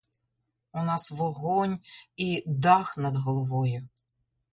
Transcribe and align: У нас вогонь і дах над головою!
У 0.79 0.85
нас 0.85 1.03
вогонь 1.19 1.75
і 2.29 2.29
дах 2.63 2.95
над 3.03 3.15
головою! 3.17 3.87